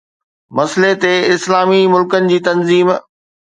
مسئلي 0.59 0.89
تي 1.03 1.11
اسلامي 1.35 1.81
ملڪن 1.97 2.31
جي 2.33 2.41
تنظيم 2.49 2.89